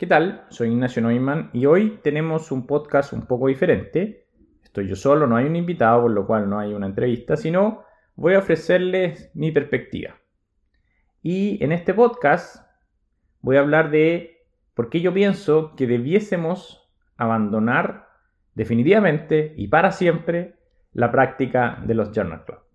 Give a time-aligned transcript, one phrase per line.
[0.00, 0.46] ¿Qué tal?
[0.48, 4.24] Soy Ignacio Neumann y hoy tenemos un podcast un poco diferente.
[4.62, 7.84] Estoy yo solo, no hay un invitado, por lo cual no hay una entrevista, sino
[8.16, 10.16] voy a ofrecerles mi perspectiva.
[11.20, 12.66] Y en este podcast
[13.42, 18.08] voy a hablar de por qué yo pienso que debiésemos abandonar
[18.54, 20.54] definitivamente y para siempre
[20.94, 22.69] la práctica de los Journal Club.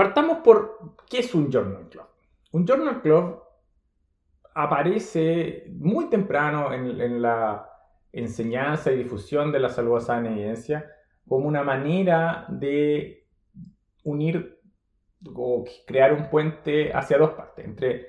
[0.00, 2.06] Partamos por qué es un Journal Club.
[2.52, 3.38] Un Journal Club
[4.54, 7.68] aparece muy temprano en, la
[8.10, 10.90] enseñanza y difusión de la salud evidencia
[11.28, 13.28] como una manera de
[14.02, 14.62] unir
[15.34, 18.06] o crear un puente hacia dos partes, entre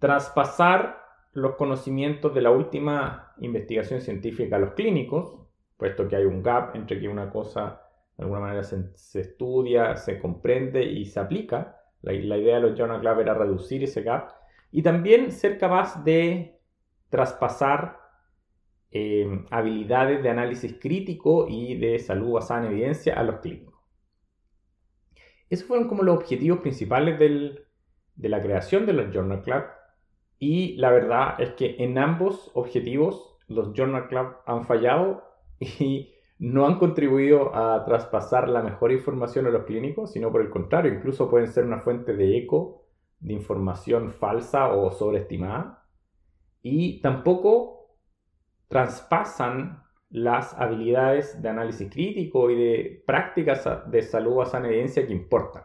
[0.00, 1.00] traspasar
[1.32, 5.38] los conocimientos de la última investigación científica a los clínicos,
[5.76, 7.82] puesto que hay un gap entre que una cosa
[8.20, 11.80] de alguna manera se, estudia, se comprende y se aplica.
[12.02, 14.32] La, idea de los Journal Club era reducir ese gap
[14.70, 16.60] y también ser capaz de
[17.08, 17.98] traspasar
[18.90, 23.80] eh, habilidades de análisis crítico y de salud basada en evidencia a los clínicos.
[25.48, 29.64] Esos fueron como los objetivos principales de la creación de los Journal Club
[30.38, 35.24] y la verdad es que en ambos objetivos los Journal Club han fallado
[35.58, 40.48] y no han contribuido a traspasar la mejor información a los clínicos, sino por el
[40.48, 42.86] contrario, incluso pueden ser una fuente de eco
[43.20, 45.84] de información falsa o sobreestimada.
[46.62, 47.98] Y tampoco
[48.68, 55.12] traspasan las habilidades de análisis crítico y de prácticas de salud basada en evidencia que
[55.12, 55.64] importan.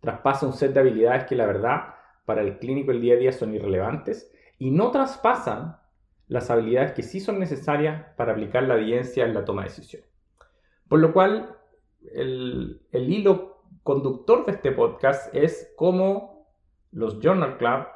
[0.00, 1.94] Traspasan un set de habilidades que la verdad
[2.24, 5.76] para el clínico el día a día son irrelevantes y no traspasan
[6.32, 10.08] las habilidades que sí son necesarias para aplicar la evidencia en la toma de decisiones.
[10.88, 11.58] Por lo cual,
[12.14, 16.48] el, hilo conductor de este podcast es cómo
[16.90, 17.86] los Journal Club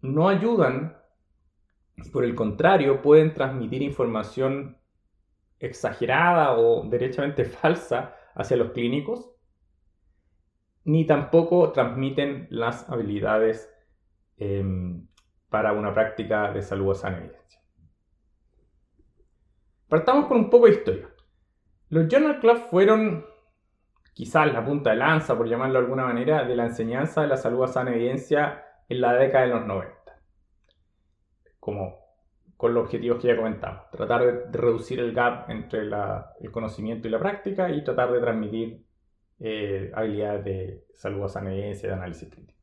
[0.00, 0.96] no ayudan,
[2.10, 4.78] por el contrario, pueden transmitir información
[5.58, 9.30] exagerada o derechamente falsa hacia los clínicos,
[10.84, 13.70] ni tampoco transmiten las habilidades
[14.38, 15.06] em,
[15.56, 17.62] para una práctica de salud sana evidencia.
[19.88, 21.08] Partamos con un poco de historia.
[21.88, 23.24] Los Journal Club fueron
[24.12, 27.38] quizás la punta de lanza, por llamarlo de alguna manera, de la enseñanza de la
[27.38, 29.94] salud basada en evidencia en la década de los 90.
[31.58, 32.00] Como
[32.58, 33.90] con los objetivos que ya comentamos.
[33.90, 38.84] Tratar de, reducir el gap entre el conocimiento y la práctica y tratar de transmitir
[39.38, 42.60] eh, habilidades de salud basada en evidencia y de análisis crítico.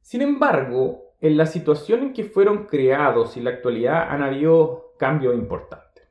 [0.00, 5.34] Sin embargo, en la situación en que fueron creados y la actualidad han habido cambios
[5.34, 6.08] importantes.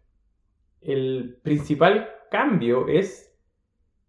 [0.81, 3.35] El principal cambio es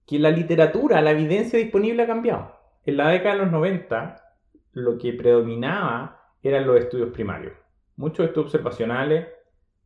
[0.06, 2.56] que la literatura, la evidencia disponible ha cambiado.
[2.84, 4.16] En la década de los 90,
[4.72, 7.54] lo que predominaba eran los estudios primarios.
[7.96, 9.28] Muchos estudios observacionales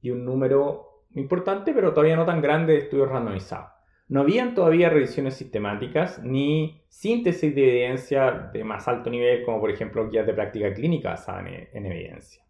[0.01, 3.74] y un número importante, pero todavía no tan grande, de estudios randomizados.
[4.09, 9.71] No habían todavía revisiones sistemáticas ni síntesis de evidencia de más alto nivel, como por
[9.71, 12.45] ejemplo guías de práctica clínica basadas en, evidencia.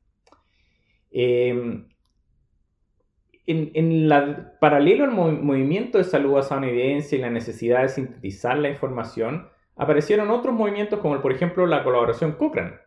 [1.13, 1.87] Em,
[3.47, 4.09] en,
[4.61, 9.49] paralelo al movimiento de salud basado en evidencia y la necesidad de sintetizar la información,
[9.77, 12.79] aparecieron otros movimientos como por ejemplo la colaboración Cochrane.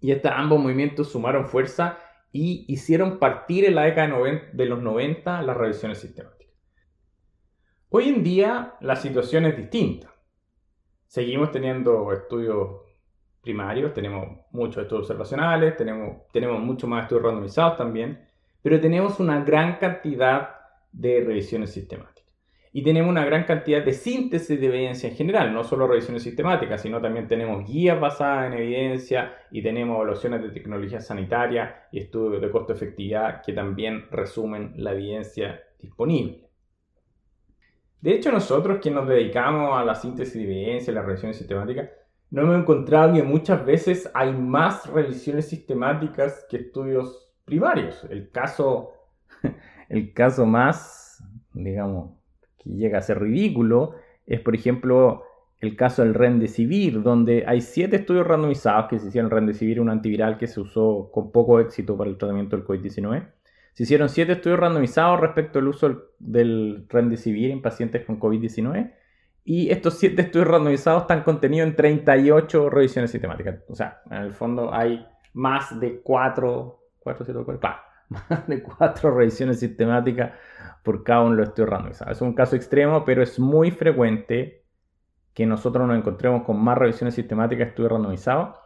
[0.00, 1.98] Y estos ambos movimientos sumaron fuerza
[2.32, 4.18] y hicieron partir en la década
[4.52, 6.43] de los 90 las revisiones sistemáticas.
[7.96, 10.12] Hoy en día la situación es distinta.
[11.06, 12.80] Seguimos teniendo estudios
[13.40, 18.26] primarios, tenemos muchos estudios observacionales, tenemos, tenemos mucho más estudios randomizados también,
[18.62, 20.56] pero tenemos una gran cantidad
[20.90, 22.34] de revisiones sistemáticas.
[22.72, 26.82] Y tenemos una gran cantidad de síntesis de evidencia en general, no solo revisiones sistemáticas,
[26.82, 32.42] sino también tenemos guías basadas en evidencia y tenemos evaluaciones de tecnología sanitaria y estudios
[32.42, 36.43] de costo-efectividad que también resumen la evidencia disponible.
[38.04, 41.88] De hecho, nosotros que nos dedicamos a la síntesis de evidencia, a las revisiones sistemáticas,
[42.30, 48.06] no hemos encontrado que muchas veces hay más revisiones sistemáticas que estudios primarios.
[48.10, 48.92] El caso,
[49.88, 51.24] el caso más,
[51.54, 52.10] digamos,
[52.58, 53.94] que llega a ser ridículo
[54.26, 55.22] es, por ejemplo,
[55.60, 60.36] el caso del Remdesivir, donde hay siete estudios randomizados que se hicieron Remdesivir, un antiviral
[60.36, 63.28] que se usó con poco éxito para el tratamiento del COVID-19
[63.74, 68.92] se hicieron siete estudios randomizados respecto al uso del Remdesivir en pacientes con COVID-19
[69.44, 73.60] y estos siete estudios randomizados están contenidos en 38 revisiones sistemáticas.
[73.68, 77.60] O sea, en el fondo hay más de 4, 4, 7, 4,
[78.08, 80.32] más de cuatro revisiones sistemáticas
[80.82, 82.16] por cada uno de los estudios randomizados.
[82.16, 84.64] Es un caso extremo, pero es muy frecuente
[85.34, 88.56] que nosotros nos encontremos con más revisiones sistemáticas de estudios randomizados.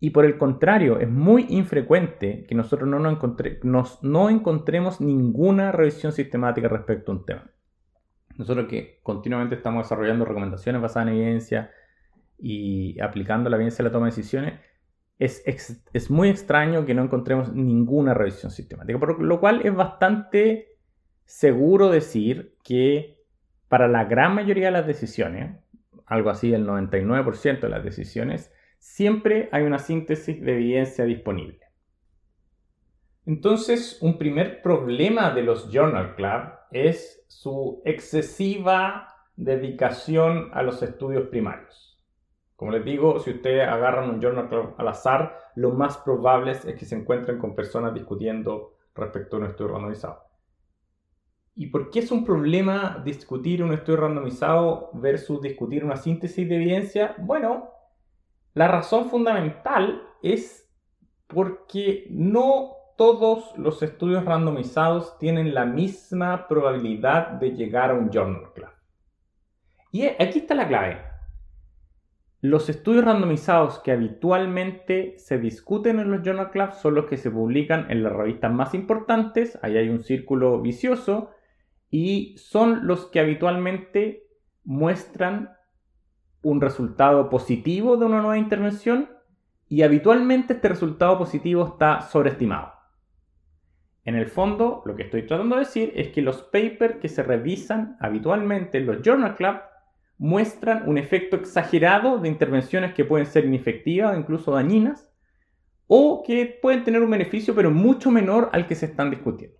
[0.00, 6.12] Y por el contrario, es muy infrecuente que nosotros no, nos no encontremos ninguna revisión
[6.12, 7.50] sistemática respecto a un tema.
[8.36, 11.70] Nosotros que continuamente estamos desarrollando recomendaciones basadas en evidencia
[12.38, 14.60] y aplicando la evidencia a la toma de decisiones,
[15.18, 15.42] es,
[15.92, 20.76] es, muy extraño que no encontremos ninguna revisión sistemática, por lo cual es bastante
[21.24, 23.22] seguro decir que
[23.68, 25.56] para la gran mayoría de las decisiones,
[26.06, 28.52] algo así el 99% de las decisiones,
[28.84, 31.58] siempre hay una síntesis de evidencia disponible.
[33.24, 41.28] Entonces, un primer problema de los Journal Club es su excesiva dedicación a los estudios
[41.28, 41.98] primarios.
[42.56, 46.60] Como les digo, si ustedes agarran un journal club al azar, lo más probable es
[46.60, 50.22] que se encuentren con personas discutiendo respecto a un estudio randomizado.
[51.56, 56.54] ¿Y por qué es un problema discutir un estudio randomizado versus discutir una síntesis de
[56.54, 57.16] evidencia?
[57.18, 57.73] Bueno,
[58.54, 60.70] la razón fundamental es
[61.26, 68.52] porque no todos los estudios randomizados tienen la misma probabilidad de llegar a un journal
[68.54, 68.68] club.
[69.90, 70.98] Y aquí está la clave.
[72.40, 77.30] Los estudios randomizados que habitualmente se discuten en los Journal Clubs son los que se
[77.30, 81.30] publican en las revistas más importantes, ahí hay un círculo vicioso,
[81.90, 84.26] y son los que habitualmente
[84.62, 85.56] muestran
[86.44, 89.08] un resultado positivo de una nueva intervención
[89.68, 92.72] y habitualmente este resultado positivo está sobreestimado.
[94.04, 97.22] En el fondo, lo que estoy tratando de decir es que los papers que se
[97.22, 99.56] revisan habitualmente en los Journal Club
[100.18, 105.10] muestran un efecto exagerado de intervenciones que pueden ser inefectivas o incluso dañinas,
[105.86, 109.56] o que pueden tener un beneficio pero mucho menor al que se están discutiendo.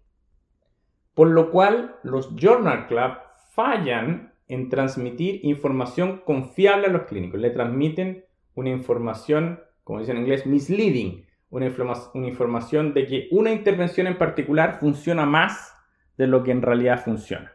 [1.15, 3.17] Por lo cual los Journal Club
[3.53, 7.41] fallan en transmitir información confiable a los clínicos.
[7.41, 8.25] Le transmiten
[8.55, 11.73] una información, como dicen en inglés, misleading, una,
[12.15, 15.75] una información de que una intervención en particular funciona más
[16.17, 17.53] de lo que en realidad funciona.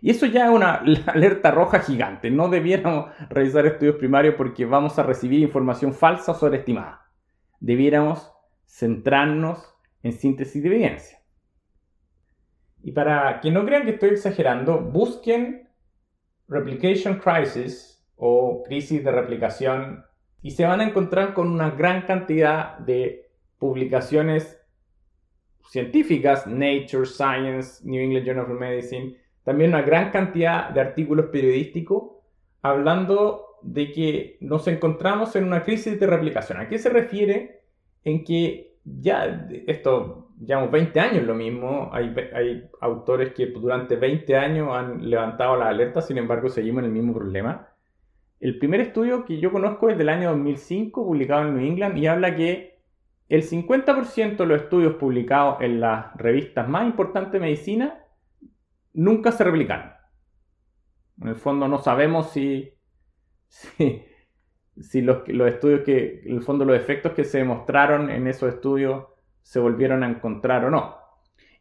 [0.00, 0.74] Y eso ya es una
[1.06, 2.30] alerta roja gigante.
[2.30, 7.10] No debiéramos revisar estudios primarios porque vamos a recibir información falsa o sobreestimada.
[7.60, 8.32] Debiéramos
[8.66, 11.18] centrarnos en síntesis de evidencia.
[12.82, 15.67] Y para que no crean que estoy exagerando, busquen
[16.48, 20.04] Replication Crisis o crisis de replicación
[20.42, 24.60] y se van a encontrar con una gran cantidad de publicaciones
[25.68, 32.12] científicas, Nature, Science, New England Journal of Medicine, también una gran cantidad de artículos periodísticos
[32.62, 36.58] hablando de que nos encontramos en una crisis de replicación.
[36.58, 37.62] ¿A qué se refiere?
[38.04, 44.36] En que ya esto, llevamos 20 años lo mismo, hay, hay autores que durante 20
[44.36, 47.68] años han levantado la alerta, sin embargo seguimos en el mismo problema.
[48.40, 52.06] El primer estudio que yo conozco es del año 2005, publicado en New England, y
[52.06, 52.78] habla que
[53.28, 58.04] el 50% de los estudios publicados en las revistas más importantes de medicina
[58.94, 59.92] nunca se replican.
[61.20, 62.72] En el fondo no sabemos si,
[65.02, 69.04] los, estudios que, en el fondo los efectos que se demostraron en esos estudios
[69.42, 70.96] se volvieron a encontrar o no.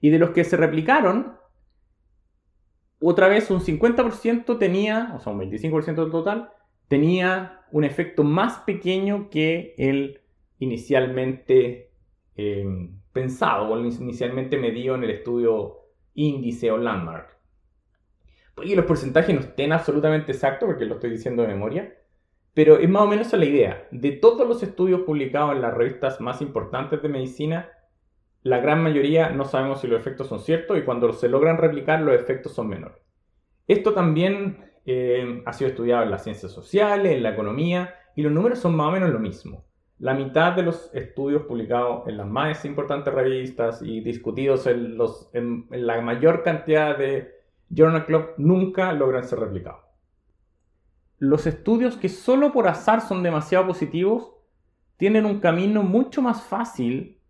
[0.02, 1.38] Y de los que se replicaron,
[3.00, 6.50] otra vez un 50% tenía, o sea, un 25% del total,
[6.88, 10.22] tenía un efecto más pequeño que el
[10.60, 11.92] inicialmente
[12.36, 15.78] eh, pensado o inicialmente medido en el estudio
[16.14, 17.38] índice o landmark.
[18.64, 21.96] Y los porcentajes no estén absolutamente exactos porque lo estoy diciendo de memoria,
[22.58, 23.88] pero es más o menos la idea.
[23.92, 27.70] De todos los estudios publicados en las revistas más importantes de medicina,
[28.42, 32.02] la gran mayoría no sabemos si los efectos son ciertos y cuando se logran replicar
[32.02, 32.98] los efectos son menores.
[33.68, 38.32] Esto también eh, ha sido estudiado en las ciencias sociales, en la economía, y los
[38.32, 39.64] números son más o menos lo mismo.
[40.00, 44.98] La mitad de los estudios publicados en las más importantes revistas y discutidos en,
[45.34, 47.36] en, la mayor cantidad de
[47.70, 49.87] Journal Club nunca logran ser replicados.
[51.20, 54.34] Los estudios que solo por azar son demasiado positivos
[54.98, 57.22] tienen un camino mucho más fácil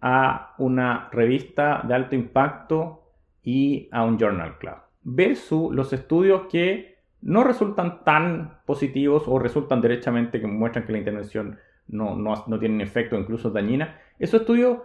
[0.00, 3.12] a una revista de alto impacto
[3.42, 4.76] y a un Journal Club.
[5.02, 10.98] Versus los estudios que no resultan tan positivos o resultan derechamente que muestran que la
[10.98, 14.78] intervención no, no, no tiene efecto, incluso dañina, esos estudios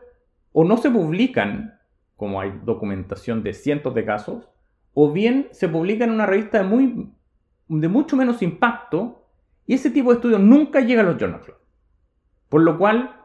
[0.52, 1.80] o no se publican,
[2.16, 4.50] como hay documentación de cientos de casos,
[4.94, 7.10] o bien se publican en una revista de, muy,
[7.80, 9.28] de mucho menos impacto,
[9.66, 11.60] y ese tipo de estudios nunca llega a los Journal Clubs.
[12.50, 13.16] Por lo cual,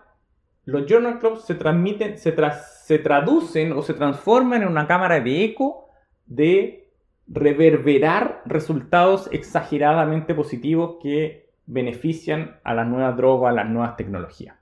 [0.64, 5.20] los Journal Clubs se transmiten, se, tras, se traducen o se transforman en una cámara
[5.20, 5.88] de eco
[6.26, 6.92] de
[7.26, 14.56] reverberar resultados exageradamente positivos que benefician a las nuevas drogas, a las nuevas tecnologías.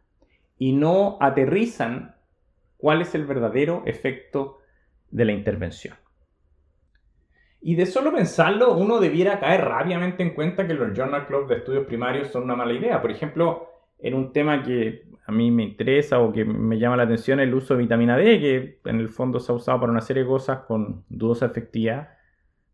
[0.57, 2.14] Y no aterrizan
[2.79, 4.59] cuál es el verdadero efecto
[5.11, 5.95] de la intervención.
[7.66, 11.56] Y de solo pensarlo, uno debiera caer rápidamente en cuenta que los Journal Club de
[11.56, 13.00] estudios primarios son una mala idea.
[13.00, 17.04] Por ejemplo, en un tema que a mí me interesa o que me llama la
[17.04, 20.02] atención, el uso de vitamina D, que en el fondo se ha usado para una
[20.02, 22.11] serie de cosas con dudosa efectividad.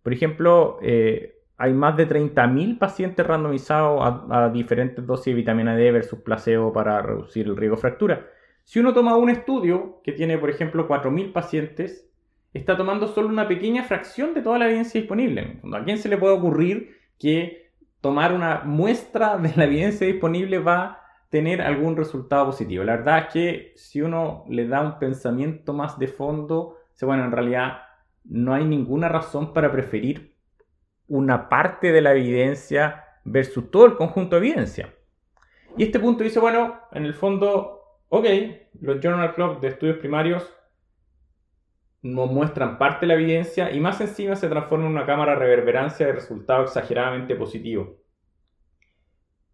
[0.03, 5.77] Por ejemplo, eh, hay más de 30.000 pacientes randomizados a, a, diferentes dosis de vitamina
[5.77, 8.27] D versus placebo para reducir el riesgo de fractura.
[8.65, 12.10] Si uno toma un estudio que tiene, por ejemplo, 4.000 pacientes,
[12.53, 15.61] está tomando solo una pequeña fracción de toda la evidencia disponible.
[15.73, 20.83] ¿A quién se le puede ocurrir que tomar una muestra de la evidencia disponible va
[20.83, 22.85] a tener algún resultado positivo?
[22.85, 27.33] La verdad es que si uno le da un pensamiento más de fondo, bueno, en
[27.33, 27.83] realidad
[28.25, 30.37] no hay ninguna razón para preferir
[31.07, 34.95] una parte de la evidencia versus todo el conjunto de evidencia.
[35.77, 38.27] Y este punto dice, bueno, en el fondo, ok,
[38.81, 40.53] los Journal Club de estudios primarios
[42.03, 45.39] nos muestran parte de la evidencia y más encima se transforma en una cámara de
[45.39, 47.89] reverberancia de resultados exageradamente positivos.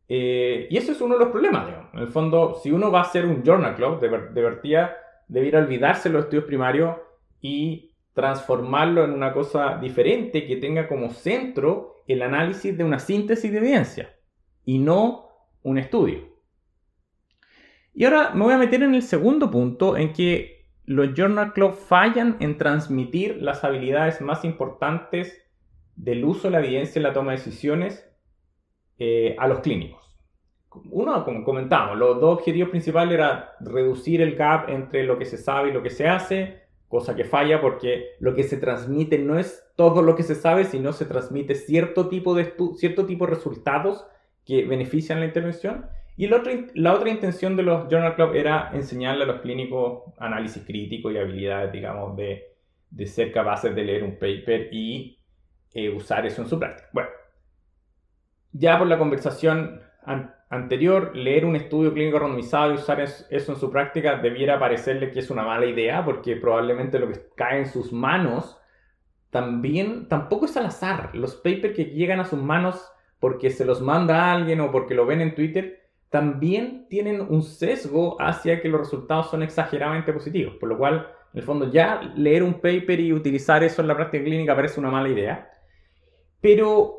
[0.08, 1.94] Eh, y eso es uno de los problemas, digamos.
[1.94, 4.88] En el fondo, si uno va a hacer un journal club, de,
[5.26, 6.96] debiera olvidarse de los estudios primarios
[7.40, 13.50] y transformarlo en una cosa diferente que tenga como centro el análisis de una síntesis
[13.50, 14.14] de evidencia
[14.64, 15.28] y no
[15.62, 16.36] un estudio.
[17.92, 20.55] Y ahora me voy a meter en el segundo punto en que
[20.86, 25.42] los Journal Club fallan en transmitir las habilidades más importantes
[25.96, 28.08] del uso de la evidencia en la toma de decisiones
[28.98, 30.16] eh, a los clínicos.
[30.90, 35.38] Uno, como comentamos, los dos objetivos principales eran reducir el gap entre lo que se
[35.38, 39.38] sabe y lo que se hace, cosa que falla porque lo que se transmite no
[39.38, 43.34] es todo lo que se sabe, sino se transmite cierto tipo de, cierto tipo de
[43.34, 44.06] resultados
[44.44, 45.86] que benefician la intervención.
[46.18, 51.10] Y la otra intención de los Journal Club era enseñarle a los clínicos análisis crítico
[51.10, 52.54] y habilidades, digamos, de,
[53.04, 55.18] ser capaces de leer un paper y
[55.74, 56.88] eh, usar eso en su práctica.
[56.92, 57.10] Bueno,
[58.52, 59.82] ya por la conversación
[60.48, 65.18] anterior, leer un estudio clínico randomizado y usar eso en su práctica debiera parecerle que
[65.18, 68.58] es una mala idea porque probablemente lo que cae en sus manos
[69.28, 71.10] también tampoco es al azar.
[71.14, 75.04] Los papers que llegan a sus manos porque se los manda alguien o porque lo
[75.04, 80.68] ven en Twitter también tienen un sesgo hacia que los resultados son exageradamente positivos, por
[80.68, 84.24] lo cual, en el fondo, ya leer un paper y utilizar eso en la práctica
[84.24, 85.50] clínica parece una mala idea.
[86.40, 86.96] Pero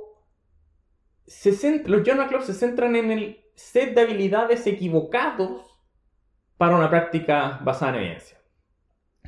[1.85, 5.77] los Journal Club se centran en el set de habilidades equivocados
[6.57, 8.37] para una práctica basada en evidencia.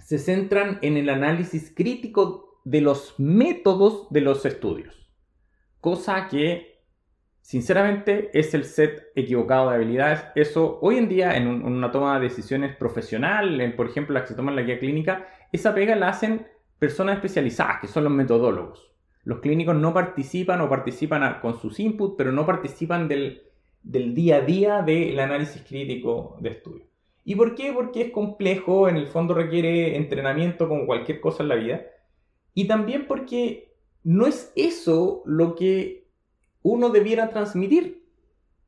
[0.01, 5.09] Se centran en el análisis crítico de los métodos de los estudios,
[5.79, 6.68] cosa que
[7.41, 10.23] Sinceramente, es el set equivocado de habilidades.
[10.35, 14.35] Eso, hoy en día, en, una toma de decisiones profesional, por ejemplo, la que se
[14.35, 16.45] toma en la guía clínica, esa pega la hacen
[16.77, 18.91] personas especializadas, que son los metodólogos.
[19.23, 23.43] Los clínicos no participan o participan con sus inputs, pero no participan del,
[23.83, 26.85] del día a día del análisis crítico de estudio.
[27.25, 27.71] ¿Y por qué?
[27.73, 31.81] Porque es complejo, en el fondo requiere entrenamiento como cualquier cosa en la vida.
[32.53, 36.08] Y también porque no es eso lo que
[36.61, 38.05] uno debiera transmitir,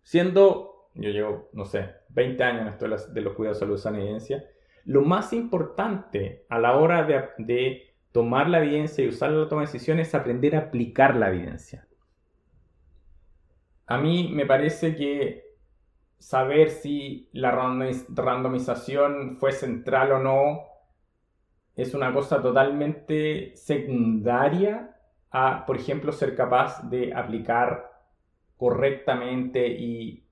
[0.03, 4.45] siendo, yo llevo, no sé, 20 años en esto de, los cuidados de salud evidencia,
[4.85, 7.03] lo más importante a la hora
[7.37, 11.29] de, tomar la evidencia y usar la toma de decisiones es aprender a aplicar la
[11.29, 11.87] evidencia.
[13.85, 15.45] A mí me parece que
[16.17, 20.71] saber si la randomización fue central o no
[21.75, 24.90] es una cosa totalmente secundaria
[25.31, 27.91] a, por ejemplo, ser capaz de aplicar
[28.57, 30.23] correctamente y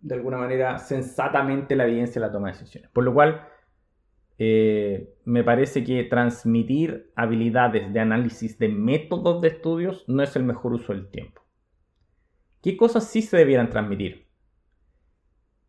[0.00, 2.90] de alguna manera sensatamente la evidencia en la toma de decisiones.
[2.90, 3.46] Por lo cual,
[4.38, 10.44] eh, me parece que transmitir habilidades de análisis de métodos de estudios no es el
[10.44, 11.42] mejor uso del tiempo.
[12.62, 14.28] ¿Qué cosas sí se debieran transmitir?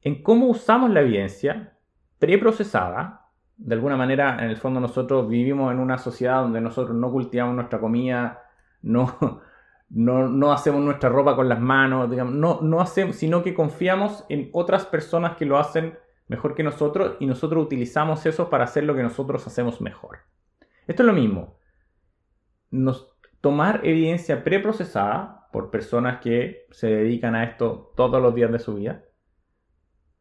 [0.01, 1.77] En cómo usamos la evidencia
[2.19, 7.11] preprocesada, de alguna manera, en el fondo nosotros vivimos en una sociedad donde nosotros no
[7.11, 8.43] cultivamos nuestra comida
[8.81, 9.41] no,
[9.89, 14.49] no, hacemos nuestra ropa con las manos, digamos, no, no hacemos, sino que confiamos en
[14.53, 18.95] otras personas que lo hacen mejor que nosotros y nosotros utilizamos eso para hacer lo
[18.95, 20.19] que nosotros hacemos mejor.
[20.87, 21.57] Esto es lo mismo.
[23.41, 28.75] Tomar evidencia preprocesada por personas que se dedican a esto todos los días de su
[28.75, 29.03] vida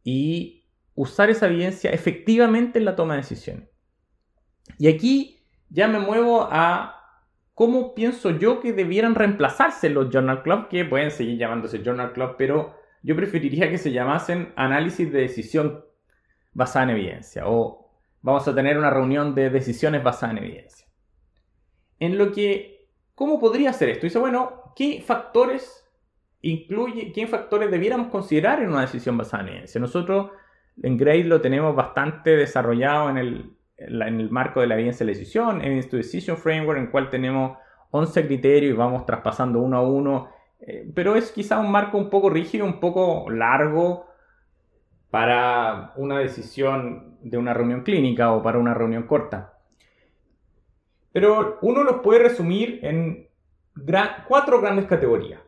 [0.02, 3.68] y usar esa evidencia efectivamente en la toma de decisiones.
[4.78, 6.97] Y aquí ya me muevo a
[7.58, 12.36] cómo pienso yo que debieran reemplazarse los Journal Club, que pueden seguir llamándose Journal Club,
[12.38, 15.84] pero yo preferiría que se llamasen análisis de decisión
[16.52, 17.90] basada en evidencia o
[18.22, 20.86] vamos a tener una reunión de decisiones basadas en evidencia.
[21.98, 22.86] En lo que,
[23.16, 24.06] ¿cómo podría ser esto?
[24.06, 25.84] Dice, bueno, ¿qué factores
[26.42, 29.80] incluye, qué factores debiéramos considerar en una decisión basada en evidencia?
[29.80, 30.30] Nosotros
[30.80, 35.12] en Grade lo tenemos bastante desarrollado en el, en el marco de la evidencia de
[35.12, 37.58] la decisión, en to Decision Framework, en el cual tenemos
[37.90, 40.28] 11 criterios y vamos traspasando uno a uno,
[40.60, 44.06] eh, pero es quizá un marco un poco rígido, un poco largo
[45.10, 49.54] para una decisión de una reunión clínica o para una reunión corta.
[51.12, 53.28] Pero uno los puede resumir en
[54.26, 55.40] cuatro grandes categorías.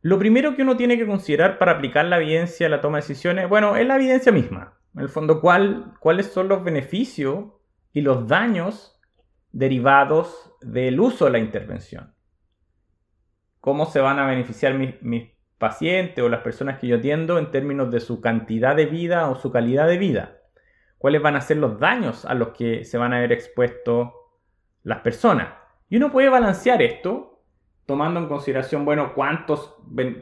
[0.00, 3.02] Lo primero que uno tiene que considerar para aplicar la evidencia a la toma de
[3.02, 4.74] decisiones, bueno, es la evidencia misma.
[4.94, 7.46] En el fondo, cuáles son los beneficios
[7.92, 9.00] y los daños
[9.50, 12.14] derivados del uso de la intervención.
[13.60, 17.88] Cómo se van a beneficiar mis, pacientes o las personas que yo atiendo en términos
[17.92, 20.40] de su cantidad de vida o su calidad de vida.
[20.98, 24.08] Cuáles van a ser los daños a los que se van a ver expuestos
[24.82, 25.54] las personas.
[25.88, 27.31] Y uno puede balancear esto
[27.86, 29.74] tomando en consideración, bueno, cuántos,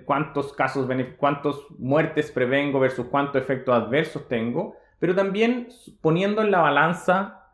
[0.04, 0.88] cuántos casos,
[1.18, 5.68] cuántas muertes prevengo versus cuántos efectos adversos tengo, pero también
[6.00, 7.52] poniendo en la balanza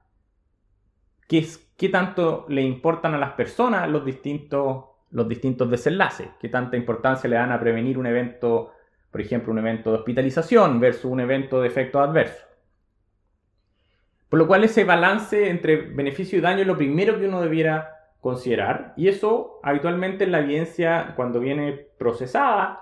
[1.28, 1.46] qué,
[1.76, 7.28] qué tanto le importan a las personas los distintos, los distintos desenlaces, qué tanta importancia
[7.28, 8.72] le dan a prevenir un evento,
[9.10, 12.46] por ejemplo, un evento de hospitalización versus un evento de efectos adversos.
[14.28, 17.95] Por lo cual ese balance entre beneficio y daño es lo primero que uno debiera
[18.26, 18.92] considerar.
[18.96, 22.80] Y eso habitualmente en la evidencia, cuando viene procesada,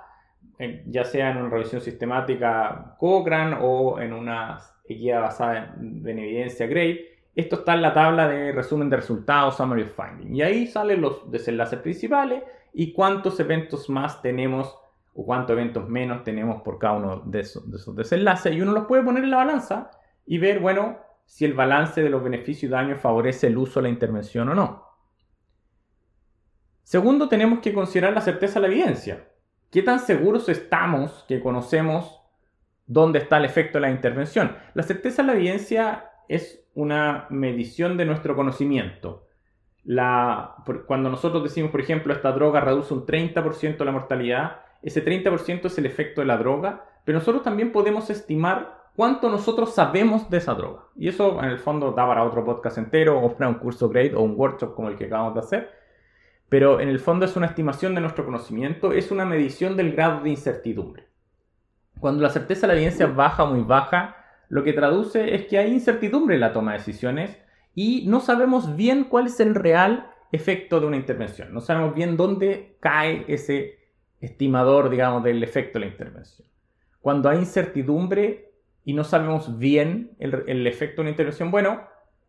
[0.87, 4.59] ya sea en una revisión sistemática Cochrane o en una
[4.89, 7.05] guía basada en, evidencia Gray,
[7.37, 10.35] esto está en la tabla de resumen de resultados, Summary of Finding.
[10.35, 14.75] Y ahí salen los desenlaces principales y cuántos eventos más tenemos
[15.13, 18.55] o cuántos eventos menos tenemos por cada uno de esos, de desenlaces.
[18.55, 19.91] Y uno los puede poner en la balanza
[20.25, 23.85] y ver, bueno, si el balance de los beneficios y daños favorece el uso de
[23.85, 24.84] la intervención o no.
[26.85, 29.25] Segundo, tenemos que considerar la certeza de la evidencia.
[29.71, 32.21] ¿Qué tan seguros estamos que conocemos
[32.87, 34.55] dónde está el efecto de la intervención?
[34.75, 39.27] La certeza de la evidencia es una medición de nuestro conocimiento.
[40.87, 45.79] cuando nosotros decimos, por ejemplo, esta droga reduce un 30% la mortalidad, ese 30% es
[45.79, 50.53] el efecto de la droga, pero nosotros también podemos estimar cuánto nosotros sabemos de esa
[50.53, 50.85] droga.
[50.97, 54.15] Y eso en el fondo da para otro podcast entero, o para un curso grade
[54.15, 55.84] o un workshop como el que acabamos de hacer
[56.55, 60.23] pero en el fondo es una estimación de nuestro conocimiento, es una medición del grado
[60.23, 61.09] de incertidumbre.
[61.99, 64.15] Cuando la certeza de la evidencia es baja o muy baja,
[64.51, 67.37] lo que traduce es que hay incertidumbre en la toma de decisiones
[67.75, 71.53] y no sabemos bien cuál es el real efecto de una intervención.
[71.53, 73.91] No sabemos bien dónde cae ese
[74.21, 76.47] estimador, digamos, del efecto de la intervención.
[77.01, 78.53] Cuando hay incertidumbre
[78.85, 81.81] y no sabemos bien el, el efecto de una intervención, bueno,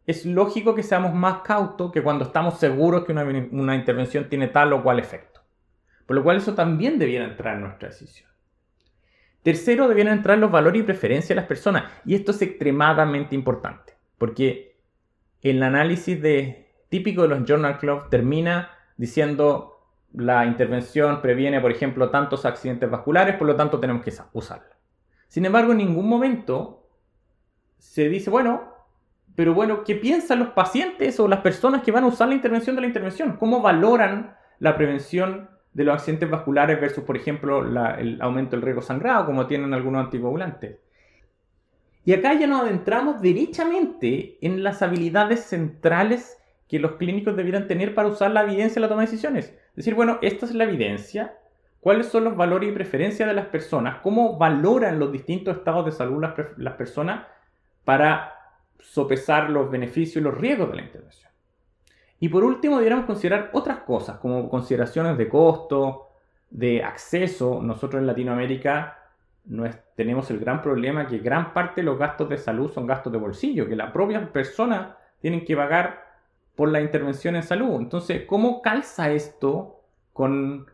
[0.06, 4.74] es lógico que seamos más cautos que cuando estamos seguros que una, intervención tiene tal
[4.74, 5.41] o cual efecto.
[6.06, 8.30] Por lo cual eso también debiera entrar en nuestra decisión.
[9.41, 11.91] Tercero, debieran entrar los valores y preferencias de las personas.
[12.06, 14.78] Y esto es extremadamente importante, porque
[15.41, 19.72] el análisis de, típico de los Journal Club termina diciendo
[20.13, 24.78] la intervención previene, por ejemplo, tantos accidentes vasculares, por lo tanto tenemos que usarla.
[25.28, 26.88] Sin embargo, en ningún momento
[27.78, 28.75] se dice, bueno,
[29.36, 32.76] pero bueno, ¿qué piensan los pacientes o las personas que van a usar la intervención
[32.76, 33.36] de la intervención?
[33.38, 37.63] ¿Cómo valoran la prevención de los accidentes vasculares versus, por ejemplo,
[37.98, 40.78] el aumento del riesgo sangrado, como tienen algunos anticoagulantes?
[42.06, 46.38] Y acá ya nos adentramos derechamente en las habilidades centrales
[46.69, 49.45] que los clínicos debieran tener para usar la evidencia en la toma de decisiones.
[49.48, 51.36] Es decir, bueno, esta es la evidencia,
[51.82, 55.91] cuáles son los valores y preferencias de las personas, cómo valoran los distintos estados de
[55.91, 57.26] salud las, las personas
[57.84, 58.35] para
[58.80, 61.32] sopesar los beneficios y los riesgos de la intervención.
[62.20, 66.10] Y por último, deberíamos considerar otras cosas, como consideraciones de costo,
[66.50, 67.62] de acceso.
[67.62, 69.00] Nosotros en Latinoamérica
[69.96, 73.20] tenemos el gran problema que gran parte de los gastos de salud son gastos de
[73.20, 76.06] bolsillo, que la propia persona tienen que pagar
[76.56, 77.80] por la intervención en salud.
[77.80, 79.82] Entonces, ¿cómo calza esto
[80.14, 80.66] con,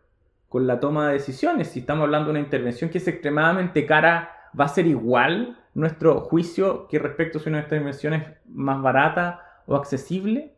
[0.48, 1.70] con la toma de decisiones?
[1.70, 6.22] Si estamos hablando de una intervención que es extremadamente cara va a ser igual nuestro
[6.22, 10.54] juicio que respecto a si una intervención es más barata o accesible.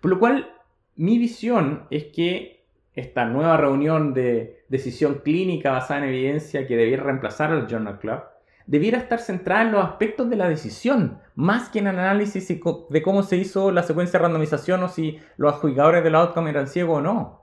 [0.00, 0.52] Por lo cual,
[0.96, 7.04] mi visión es que esta nueva reunión de decisión clínica basada en evidencia que debiera
[7.04, 8.20] reemplazar al Journal Club
[8.66, 13.02] debiera estar centrada en los aspectos de la decisión, más que en el análisis de
[13.02, 16.98] cómo se hizo la secuencia de randomización o si los adjudicadores del outcome eran ciegos
[16.98, 17.41] o no.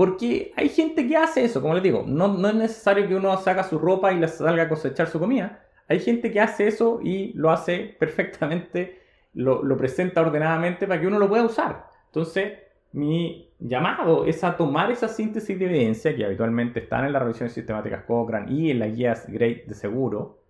[0.00, 3.64] Porque hay gente que hace eso, como les digo, no, es necesario que uno saca
[3.64, 5.62] su ropa y le salga a cosechar su comida.
[5.88, 8.98] Hay gente que hace eso y lo hace perfectamente,
[9.34, 11.84] lo, lo presenta ordenadamente para que uno lo pueda usar.
[12.06, 12.60] Entonces,
[12.92, 17.52] mi llamado es a tomar esa síntesis de evidencia que habitualmente están en las revisiones
[17.52, 20.40] sistemáticas Cochrane y en las guías Great de seguro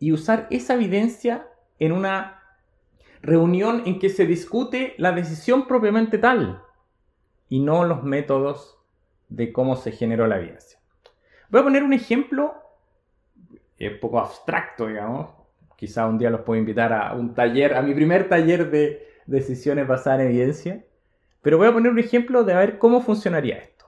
[0.00, 1.46] y usar esa evidencia
[1.78, 2.42] en una
[3.22, 6.60] reunión en que se discute la decisión propiamente tal
[7.48, 8.80] y no los métodos
[9.34, 10.78] de cómo se generó la evidencia.
[11.48, 12.54] Voy a poner un ejemplo
[13.80, 15.30] un poco abstracto, digamos.
[15.76, 19.86] Quizá un día los puedo invitar a un taller, a mi primer taller de decisiones
[19.88, 20.84] basadas en evidencia
[21.42, 23.86] pero voy a poner un ejemplo de a ver cómo funcionaría esto.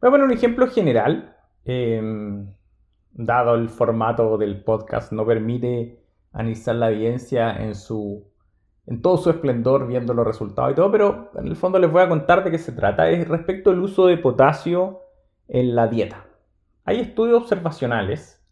[0.00, 1.36] Voy a poner un ejemplo general.
[1.64, 2.46] Em,
[3.10, 6.00] dado el formato del podcast, no permite
[6.32, 8.24] analizar la evidencia en, su,
[8.92, 12.02] en todo su esplendor, viendo los resultados y todo, pero en el fondo les voy
[12.02, 13.08] a contar de qué se trata.
[13.08, 15.00] Es respecto al uso de potasio
[15.48, 16.26] en la dieta.
[16.84, 18.44] Hay estudios observacionales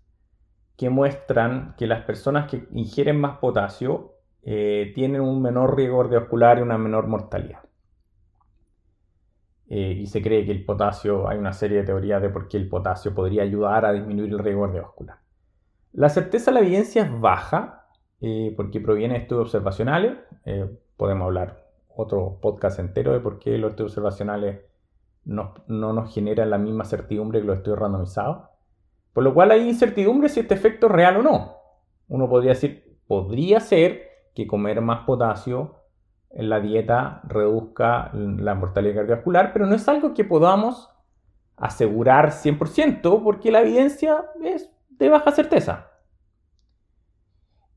[0.79, 6.59] que muestran que las personas que ingieren más potasio eh, tienen un menor riesgo cardiovascular
[6.59, 7.61] y una menor mortalidad.
[9.69, 12.57] Eh, y se cree que el potasio, hay una serie de teorías de por qué
[12.57, 15.19] el potasio podría ayudar a disminuir el riesgo cardiovascular.
[15.93, 17.80] La certeza de la evidencia es baja
[18.21, 20.19] eh, porque proviene de estudios observacionales.
[20.97, 24.61] podemos hablar otro podcast entero de por qué los estudios observacionales
[25.25, 28.49] no, no nos generan la misma certidumbre que los estudios randomizados.
[29.13, 31.57] Por lo cual hay incertidumbre si este efecto es real o no.
[32.09, 34.03] Uno podría decir, podría ser
[34.35, 35.77] que comer más potasio
[36.31, 40.89] en la dieta reduzca la mortalidad cardiovascular, pero no es algo que podamos
[41.57, 45.90] asegurar 100% porque la evidencia es de baja certeza.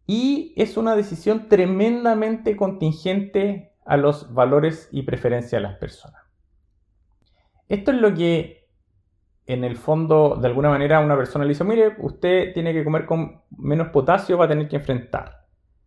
[0.05, 6.21] Y es una decisión tremendamente contingente a los valores y preferencias de las personas.
[7.69, 8.63] Esto es lo que
[9.45, 13.05] en el fondo, de alguna manera, una persona le dice, mire, usted tiene que comer
[13.05, 15.45] con menos potasio, va a tener que enfrentar.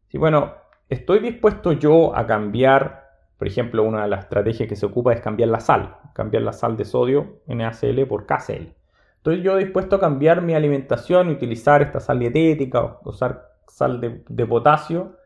[0.09, 0.55] Si bueno,
[0.88, 3.05] estoy dispuesto yo a cambiar,
[3.38, 6.52] por ejemplo, una de las estrategias que se ocupa es cambiar la sal, cambiar la
[6.52, 8.74] sal de sodio NaCl por KCl.
[9.16, 14.46] Estoy yo dispuesto a cambiar mi alimentación y utilizar esta sal dietética usar sal de,
[14.46, 15.16] potasio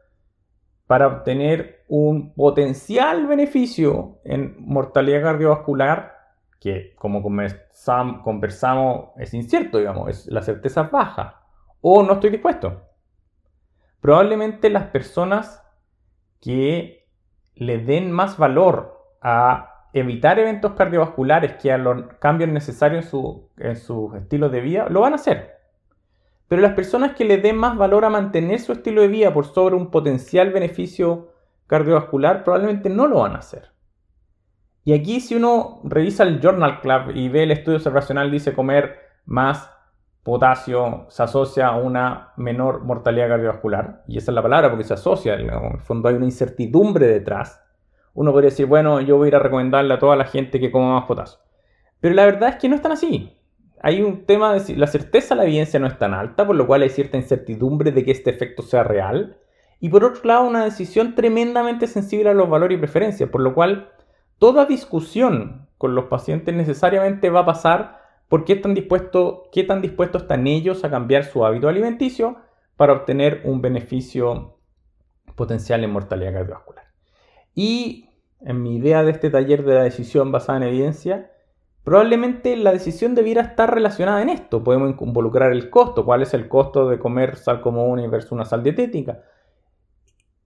[0.87, 6.19] para obtener un potencial beneficio en mortalidad cardiovascular
[6.59, 11.41] que como conversamos es incierto, digamos, es, la certeza es baja,
[11.81, 12.83] o no estoy dispuesto.
[14.01, 15.63] Probablemente las personas
[16.41, 17.09] que
[17.55, 23.51] le den más valor a evitar eventos cardiovasculares que a los cambios necesarios en su,
[23.59, 25.60] en su estilo de vida, lo van a hacer.
[26.51, 29.47] Pero las personas que le den más valor a mantener su estilo de vida por
[29.47, 31.29] sobre un potencial beneficio
[31.69, 33.71] cardiovascular, probablemente no lo van a hacer.
[34.83, 38.99] Y aquí si uno revisa el Journal Club y ve el estudio observacional, dice comer
[39.27, 39.71] más
[40.25, 44.03] potasio se asocia a una menor mortalidad cardiovascular.
[44.09, 47.63] Y esa es la palabra porque se asocia, en el fondo hay una incertidumbre detrás.
[48.13, 50.73] Uno podría decir, bueno, yo voy a ir a recomendarle a toda la gente que
[50.73, 51.39] coma más potasio.
[52.01, 53.40] Pero la verdad es que no es tan así.
[53.81, 56.83] Hay un tema de la certeza la evidencia no es tan alta, por lo cual
[56.83, 59.39] hay cierta incertidumbre de que este efecto sea real.
[59.81, 63.55] Y por otro lado, una decisión tremendamente sensible a los valores y preferencias, por lo
[63.55, 63.91] cual
[64.39, 70.23] toda discusión con los pacientes necesariamente va a pasar ¿Por qué tan, dispuesto, qué dispuestos
[70.23, 72.37] están ellos a cambiar su hábito alimenticio
[72.77, 74.57] para obtener un beneficio
[75.35, 76.85] potencial en mortalidad cardiovascular?
[77.57, 78.09] Y
[78.41, 81.33] en mi idea de este taller de la decisión basada en evidencia,
[81.85, 84.63] probablemente la decisión debiera estar relacionada en esto.
[84.63, 88.63] Podemos involucrar el costo, cuál es el costo de comer sal común versus una sal
[88.63, 89.23] dietética.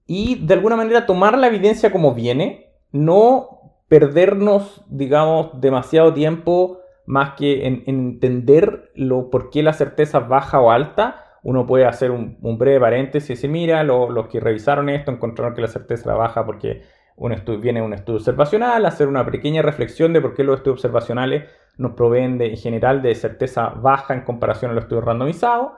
[0.07, 3.55] Y de alguna manera tomar la evidencia como viene, no
[3.89, 10.71] perdernos, digamos, demasiado tiempo más que en, entender lo, por qué la certeza baja o
[10.71, 15.55] alta, uno puede hacer un, breve paréntesis y decir, mira, los que revisaron esto encontraron
[15.55, 16.83] que la certeza era baja porque
[17.17, 21.45] un viene un estudio observacional, hacer una pequeña reflexión de por qué los estudios observacionales
[21.77, 25.73] nos proveen en general de certeza baja en comparación a los estudios randomizados,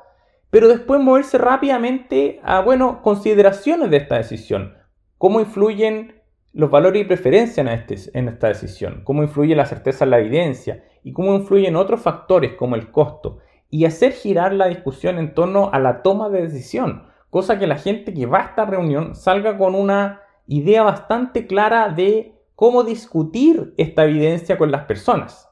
[0.51, 4.75] pero después moverse rápidamente a, bueno, consideraciones de esta decisión,
[5.19, 6.23] cómo influyen
[6.53, 10.21] los valores y preferencias en, este, en esta decisión, cómo influye la certeza en la
[10.21, 15.35] evidencia y cómo influyen otros factores como el costo, y hacer girar la discusión en
[15.35, 19.15] torno a la toma de decisión, cosa que la gente que va a esta reunión
[19.15, 25.51] salga con una idea bastante clara de cómo discutir esta evidencia con las personas.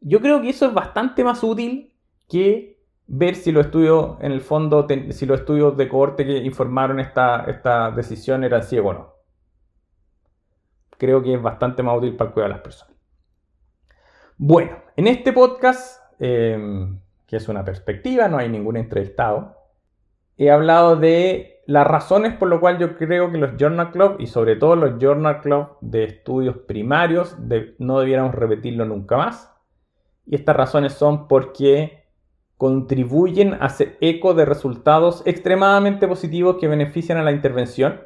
[0.00, 1.94] Yo creo que eso es bastante más útil
[2.28, 2.74] que
[3.06, 7.44] ver si los estudios, en el fondo, si los estudios de cohorte que informaron esta,
[7.44, 9.14] esta decisión eran ciegos o no.
[10.98, 12.94] Creo que es bastante más útil para cuidar a las personas.
[14.36, 19.56] Bueno, en este podcast, em, que es una perspectiva, no hay ningún entrevistado,
[20.36, 24.26] he hablado de las razones por lo cual yo creo que los Journal Club y
[24.26, 27.36] sobre todo los Journal Club de estudios primarios
[27.78, 29.50] no debiéramos repetirlo nunca más.
[30.26, 32.04] Y estas razones son porque
[32.56, 38.00] contribuyen a hacer eco de resultados extremadamente positivos que benefician a la intervención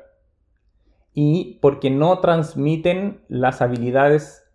[1.12, 4.47] y porque no transmiten las habilidades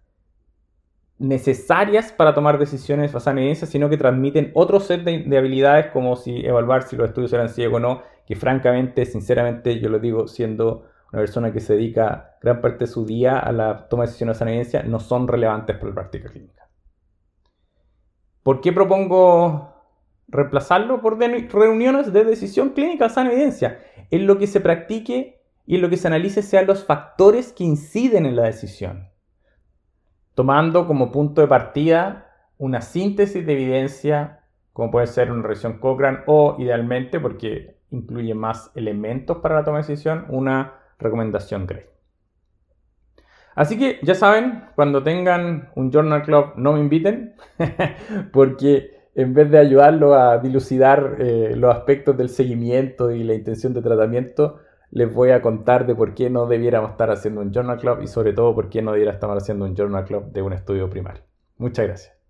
[1.19, 6.15] necesarias para tomar decisiones basadas en evidencia, sino que transmiten otro set de, habilidades como
[6.15, 10.27] si evaluar si los estudios eran ciegos o no, que francamente, sinceramente, yo lo digo
[10.27, 14.07] siendo una persona que se dedica gran parte de su día a la toma de
[14.07, 16.67] decisiones basada en evidencia, no son relevantes para la práctica clínica.
[18.41, 19.71] ¿Por qué propongo
[20.27, 23.79] reemplazarlo por reuniones de decisión clínica basada en evidencia?
[24.09, 27.63] En lo que se practique y en lo que se analice sean los factores que
[27.63, 29.12] inciden en la decisión
[30.35, 34.41] tomando como punto de partida una síntesis de evidencia,
[34.71, 39.77] como puede ser una revisión Cochrane o idealmente, porque incluye más elementos para la toma
[39.77, 41.83] de decisión, una recomendación Gray.
[43.55, 47.35] Así que ya saben, cuando tengan un Journal Club no me inviten,
[48.33, 53.73] porque en vez de ayudarlo a dilucidar eh, los aspectos del seguimiento y la intención
[53.73, 54.59] de tratamiento,
[54.93, 58.07] les voy a contar de por qué no debiéramos estar haciendo un Journal Club y
[58.07, 61.23] sobre todo por qué no debiera estar haciendo un Journal Club de un estudio primario.
[61.57, 62.22] Muchas gracias.